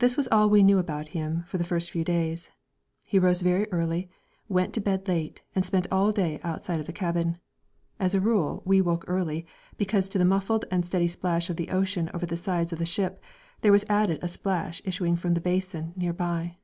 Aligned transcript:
This 0.00 0.16
was 0.16 0.26
all 0.32 0.50
we 0.50 0.64
knew 0.64 0.80
about 0.80 1.06
him 1.14 1.44
for 1.46 1.56
the 1.56 1.62
first 1.62 1.92
few 1.92 2.02
days. 2.02 2.50
He 3.04 3.16
rose 3.16 3.42
very 3.42 3.70
early, 3.70 4.10
went 4.48 4.74
to 4.74 4.80
bed 4.80 5.06
late 5.06 5.40
and 5.54 5.64
spent 5.64 5.86
all 5.92 6.10
day 6.10 6.40
outside 6.42 6.80
of 6.80 6.86
the 6.86 6.92
cabin. 6.92 7.38
As 8.00 8.12
a 8.12 8.18
rule, 8.20 8.62
we 8.66 8.80
woke 8.80 9.04
early, 9.06 9.46
because 9.76 10.08
to 10.08 10.18
the 10.18 10.24
muffled 10.24 10.64
and 10.68 10.84
steady 10.84 11.06
splash 11.06 11.48
of 11.48 11.54
the 11.54 11.70
ocean 11.70 12.10
over 12.12 12.26
the 12.26 12.36
sides 12.36 12.72
of 12.72 12.80
the 12.80 12.84
ship 12.86 13.22
there 13.60 13.70
was 13.70 13.84
added 13.88 14.18
a 14.20 14.26
splash 14.26 14.82
issuing 14.84 15.14
from 15.14 15.34
the 15.34 15.40
basin, 15.40 15.92
nearby. 15.94 16.56